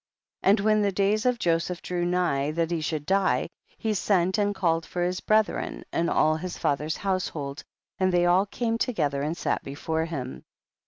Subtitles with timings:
[0.41, 0.49] 21.
[0.49, 4.55] And when the days of Joseph drew nigh that he should die, he sent and
[4.55, 7.63] called for his brethren and all his father's household,
[7.99, 10.43] and they all came together and sat before him.